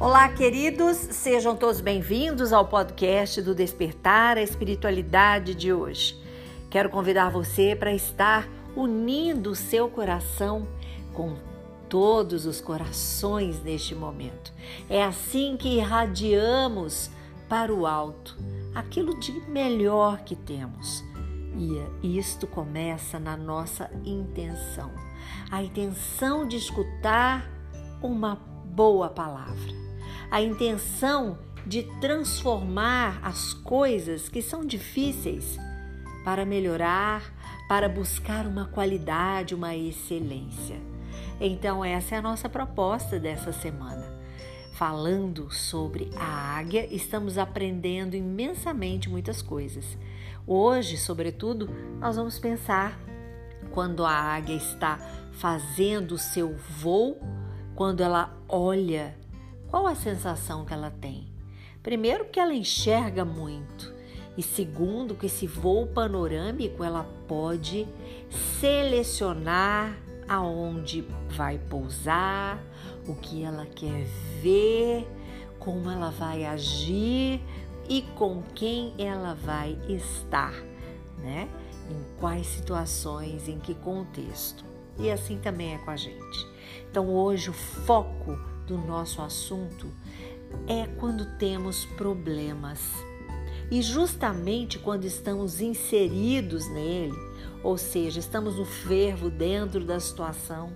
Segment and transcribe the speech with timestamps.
[0.00, 6.16] Olá, queridos, sejam todos bem-vindos ao podcast do Despertar a Espiritualidade de hoje.
[6.70, 10.68] Quero convidar você para estar unindo o seu coração
[11.12, 11.36] com
[11.88, 14.52] todos os corações neste momento.
[14.88, 17.10] É assim que irradiamos
[17.48, 18.38] para o alto
[18.76, 21.02] aquilo de melhor que temos.
[22.00, 24.92] E isto começa na nossa intenção
[25.50, 27.50] a intenção de escutar
[28.00, 29.87] uma boa palavra
[30.30, 35.58] a intenção de transformar as coisas que são difíceis
[36.24, 37.22] para melhorar,
[37.68, 40.80] para buscar uma qualidade, uma excelência.
[41.40, 44.18] Então, essa é a nossa proposta dessa semana.
[44.72, 49.98] Falando sobre a águia, estamos aprendendo imensamente muitas coisas.
[50.46, 51.68] Hoje, sobretudo,
[52.00, 52.98] nós vamos pensar
[53.70, 54.98] quando a águia está
[55.32, 57.20] fazendo o seu voo,
[57.74, 59.16] quando ela olha
[59.70, 61.28] qual a sensação que ela tem?
[61.82, 63.94] Primeiro, que ela enxerga muito,
[64.36, 67.86] e segundo, que esse voo panorâmico ela pode
[68.60, 72.62] selecionar aonde vai pousar,
[73.06, 74.04] o que ela quer
[74.40, 75.08] ver,
[75.58, 77.40] como ela vai agir
[77.88, 80.52] e com quem ela vai estar,
[81.18, 81.48] né?
[81.90, 84.64] Em quais situações, em que contexto.
[84.98, 86.46] E assim também é com a gente.
[86.90, 89.90] Então hoje o foco do nosso assunto
[90.68, 92.80] é quando temos problemas.
[93.70, 97.16] E justamente quando estamos inseridos nele,
[97.62, 100.72] ou seja, estamos no fervo dentro da situação,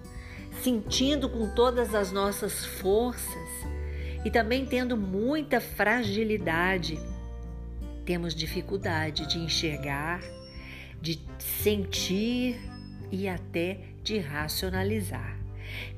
[0.63, 3.49] sentindo com todas as nossas forças
[4.25, 6.99] e também tendo muita fragilidade,
[8.05, 10.21] temos dificuldade de enxergar,
[11.01, 12.61] de sentir
[13.11, 15.39] e até de racionalizar.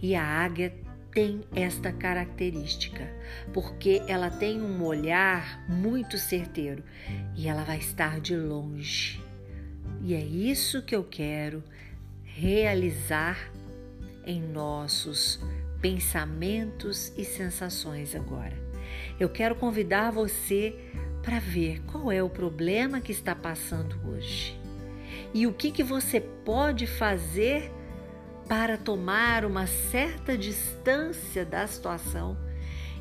[0.00, 0.83] E a águia
[1.14, 3.08] tem esta característica,
[3.52, 6.82] porque ela tem um olhar muito certeiro
[7.36, 9.22] e ela vai estar de longe.
[10.02, 11.62] E é isso que eu quero
[12.24, 13.38] realizar
[14.26, 15.40] em nossos
[15.80, 18.58] pensamentos e sensações agora.
[19.18, 20.74] Eu quero convidar você
[21.22, 24.58] para ver qual é o problema que está passando hoje
[25.32, 27.70] e o que, que você pode fazer
[28.48, 32.36] para tomar uma certa distância da situação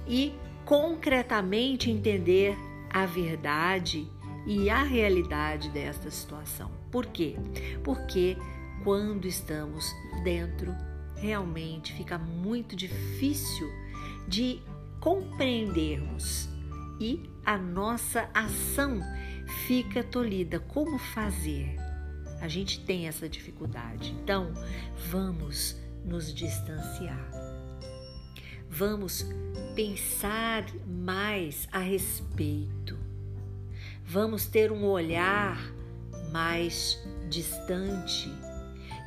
[0.07, 0.33] e
[0.65, 2.57] concretamente entender
[2.89, 4.07] a verdade
[4.45, 6.71] e a realidade desta situação.
[6.91, 7.35] Por quê?
[7.83, 8.37] Porque
[8.83, 9.85] quando estamos
[10.23, 10.73] dentro,
[11.15, 13.69] realmente fica muito difícil
[14.27, 14.61] de
[14.99, 16.49] compreendermos
[16.99, 19.01] e a nossa ação
[19.67, 20.59] fica tolhida.
[20.59, 21.75] Como fazer?
[22.43, 24.13] A gente tem essa dificuldade.
[24.21, 24.51] Então,
[25.09, 27.31] vamos nos distanciar.
[28.69, 29.25] Vamos
[29.73, 32.99] pensar mais a respeito.
[34.03, 35.57] Vamos ter um olhar
[36.33, 38.29] mais distante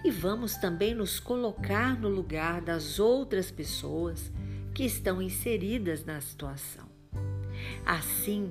[0.03, 4.33] e vamos também nos colocar no lugar das outras pessoas
[4.73, 6.89] que estão inseridas na situação.
[7.85, 8.51] Assim,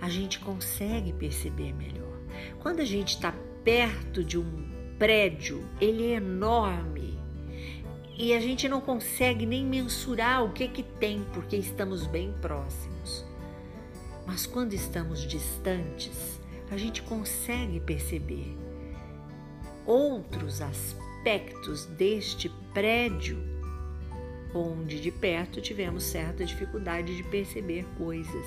[0.00, 2.18] a gente consegue perceber melhor.
[2.58, 3.32] Quando a gente está
[3.64, 7.18] perto de um prédio, ele é enorme
[8.16, 13.24] e a gente não consegue nem mensurar o que que tem porque estamos bem próximos.
[14.26, 18.56] Mas quando estamos distantes, a gente consegue perceber
[19.84, 23.42] outros aspectos deste prédio
[24.54, 28.46] onde de perto tivemos certa dificuldade de perceber coisas,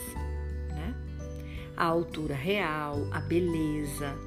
[0.69, 0.95] né?
[1.75, 4.17] A altura real, a beleza,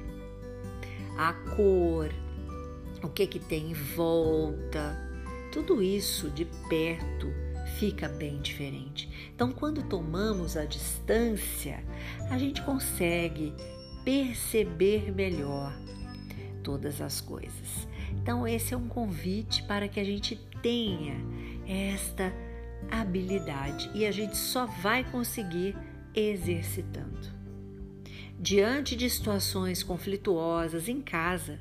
[1.29, 2.09] a cor,
[3.03, 4.97] o que que tem em volta,
[5.51, 7.27] tudo isso de perto
[7.77, 9.31] fica bem diferente.
[9.35, 11.83] Então, quando tomamos a distância,
[12.29, 13.53] a gente consegue
[14.03, 15.71] perceber melhor
[16.63, 17.87] todas as coisas.
[18.13, 21.15] Então, esse é um convite para que a gente tenha
[21.67, 22.33] esta
[22.89, 25.75] habilidade e a gente só vai conseguir
[26.15, 27.40] exercitando
[28.41, 31.59] diante de situações conflituosas em casa,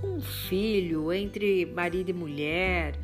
[0.00, 2.94] com um filho, entre marido e mulher,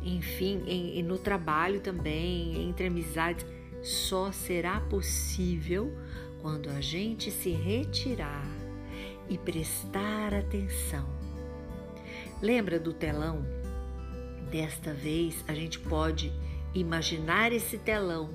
[0.00, 3.44] enfim, em, no trabalho também, entre amizades,
[3.82, 5.92] só será possível
[6.40, 8.46] quando a gente se retirar
[9.28, 11.08] e prestar atenção.
[12.40, 13.44] Lembra do telão?
[14.48, 16.32] Desta vez a gente pode
[16.72, 18.30] imaginar esse telão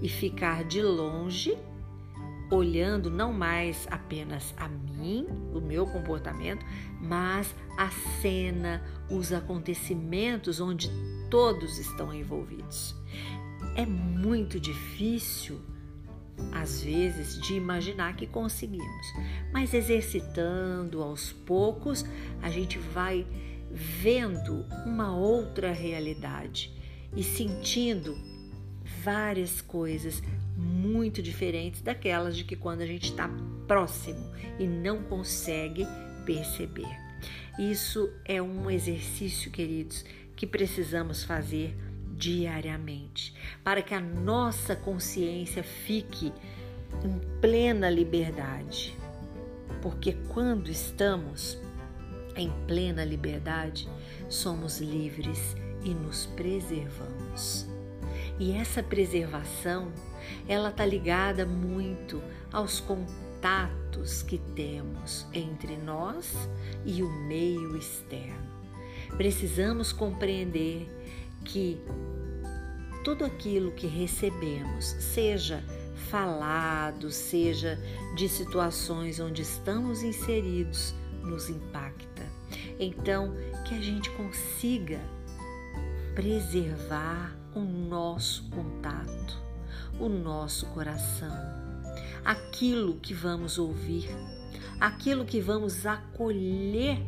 [0.00, 1.58] e ficar de longe
[2.50, 6.64] olhando não mais apenas a mim, o meu comportamento,
[7.00, 7.90] mas a
[8.20, 10.90] cena, os acontecimentos onde
[11.30, 12.96] todos estão envolvidos.
[13.76, 15.60] é muito difícil
[16.52, 19.12] às vezes de imaginar que conseguimos,
[19.52, 22.04] mas exercitando aos poucos,
[22.40, 23.26] a gente vai
[23.70, 26.72] vendo uma outra realidade
[27.14, 28.16] e sentindo
[29.02, 30.22] várias coisas
[30.58, 33.30] muito diferentes daquelas de que quando a gente está
[33.68, 35.86] próximo e não consegue
[36.26, 36.88] perceber.
[37.58, 41.76] Isso é um exercício, queridos, que precisamos fazer
[42.16, 46.32] diariamente, para que a nossa consciência fique
[47.04, 48.96] em plena liberdade.
[49.80, 51.58] Porque quando estamos
[52.34, 53.88] em plena liberdade,
[54.28, 57.77] somos livres e nos preservamos.
[58.38, 59.92] E essa preservação,
[60.46, 66.34] ela está ligada muito aos contatos que temos entre nós
[66.84, 68.48] e o meio externo.
[69.16, 70.88] Precisamos compreender
[71.44, 71.80] que
[73.04, 75.64] tudo aquilo que recebemos, seja
[76.10, 77.78] falado, seja
[78.14, 82.26] de situações onde estamos inseridos, nos impacta.
[82.78, 83.34] Então,
[83.66, 85.00] que a gente consiga
[86.14, 89.36] preservar o nosso contato,
[89.98, 91.34] o nosso coração,
[92.24, 94.08] aquilo que vamos ouvir,
[94.78, 96.98] aquilo que vamos acolher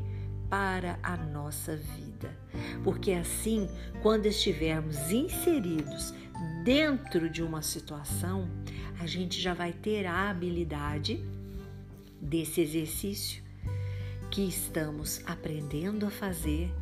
[0.49, 2.37] para a nossa vida.
[2.83, 3.69] Porque assim,
[4.03, 6.13] quando estivermos inseridos
[6.65, 8.51] dentro de uma situação,
[8.99, 11.25] a gente já vai ter a habilidade
[12.21, 13.41] desse exercício
[14.33, 16.73] que estamos aprendendo a fazer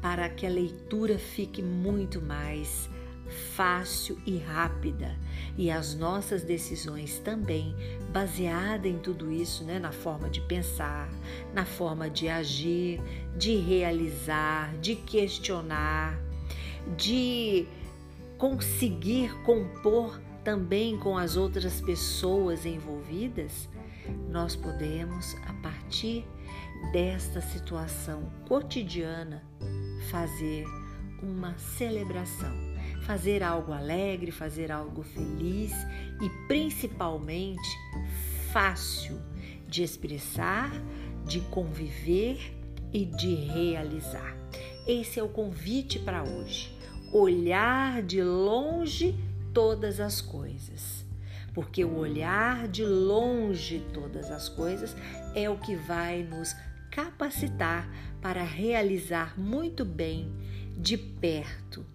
[0.00, 2.88] para que a leitura fique muito mais
[3.28, 5.16] fácil e rápida.
[5.56, 7.74] E as nossas decisões também
[8.10, 11.08] baseada em tudo isso, né, na forma de pensar,
[11.52, 13.00] na forma de agir,
[13.36, 16.18] de realizar, de questionar,
[16.96, 17.66] de
[18.38, 23.68] conseguir compor também com as outras pessoas envolvidas,
[24.30, 26.24] nós podemos a partir
[26.92, 29.42] desta situação cotidiana
[30.10, 30.64] fazer
[31.22, 32.54] uma celebração,
[33.08, 35.72] fazer algo alegre, fazer algo feliz
[36.20, 37.66] e principalmente
[38.52, 39.18] fácil
[39.66, 40.70] de expressar,
[41.24, 42.38] de conviver
[42.92, 44.36] e de realizar.
[44.86, 46.70] Esse é o convite para hoje.
[47.10, 49.18] Olhar de longe
[49.54, 51.02] todas as coisas.
[51.54, 54.94] Porque o olhar de longe todas as coisas
[55.34, 56.54] é o que vai nos
[56.90, 57.90] capacitar
[58.20, 60.30] para realizar muito bem
[60.76, 61.86] de perto,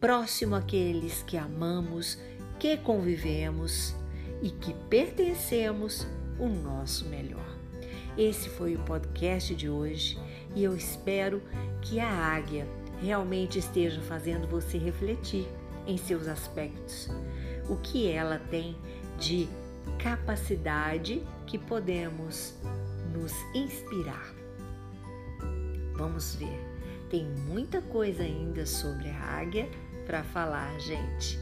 [0.00, 2.18] próximo àqueles que amamos,
[2.58, 3.94] que convivemos
[4.40, 6.06] e que pertencemos
[6.38, 7.58] o nosso melhor.
[8.16, 10.18] Esse foi o podcast de hoje
[10.56, 11.42] e eu espero
[11.82, 12.66] que a águia
[13.00, 15.46] realmente esteja fazendo você refletir
[15.86, 17.08] em seus aspectos,
[17.68, 18.76] o que ela tem
[19.18, 19.48] de
[19.98, 22.54] capacidade que podemos
[23.12, 24.34] nos inspirar.
[25.94, 26.58] Vamos ver,
[27.10, 29.68] tem muita coisa ainda sobre a águia
[30.06, 31.38] para falar, gente.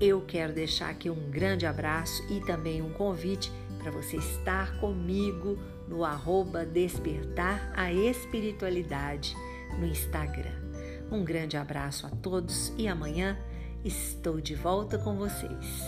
[0.00, 5.58] Eu quero deixar aqui um grande abraço e também um convite para você estar comigo
[5.88, 9.34] no arroba Despertar a Espiritualidade
[9.78, 10.54] no Instagram.
[11.10, 13.38] Um grande abraço a todos e amanhã
[13.84, 15.82] estou de volta com vocês.